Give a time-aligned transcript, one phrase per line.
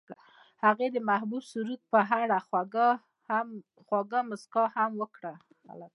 [0.65, 2.37] هغې د محبوب سرود په اړه
[3.87, 5.33] خوږه موسکا هم وکړه.